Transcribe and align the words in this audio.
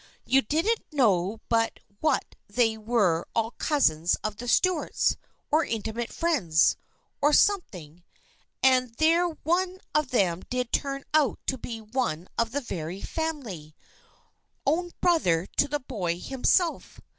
You 0.25 0.41
didn't 0.41 0.81
know 0.91 1.41
but 1.47 1.79
what 1.99 2.33
they 2.47 2.75
were 2.75 3.27
all 3.35 3.51
cousins 3.51 4.17
of 4.23 4.37
the 4.37 4.47
Stuarts, 4.47 5.15
or 5.51 5.63
intimate 5.63 6.11
friends, 6.11 6.75
or 7.21 7.33
something, 7.33 8.03
and 8.63 8.95
there 8.95 9.27
one 9.27 9.79
of 9.93 10.09
them 10.09 10.41
did 10.49 10.71
turn 10.71 11.03
out 11.13 11.37
to 11.45 11.55
be 11.59 11.81
one 11.81 12.27
of 12.35 12.49
the 12.49 12.61
very 12.61 12.99
family, 13.03 13.75
THE 14.65 14.65
FRIENDSHIP 14.65 14.65
OF 14.65 14.73
ANNE 14.79 14.85
241 14.85 14.85
own 14.87 14.91
brother 15.01 15.45
to 15.57 15.67
the 15.67 15.79
boy 15.79 16.19
himself. 16.19 16.99